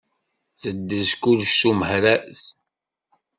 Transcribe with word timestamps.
Teddez 0.61 1.09
kullec 1.21 1.51
s 1.59 1.61
umehraz 1.69 2.41